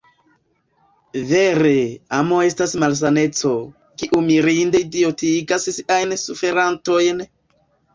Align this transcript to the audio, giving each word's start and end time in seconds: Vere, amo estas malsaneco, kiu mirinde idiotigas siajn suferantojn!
Vere, 1.31 1.73
amo 2.21 2.41
estas 2.47 2.75
malsaneco, 2.85 3.55
kiu 4.03 4.25
mirinde 4.33 4.85
idiotigas 4.89 5.73
siajn 5.79 6.21
suferantojn! 6.29 7.29